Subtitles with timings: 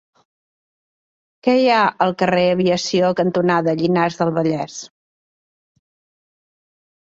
[1.47, 4.81] Què hi ha al carrer Aviació cantonada Llinars del Vallès?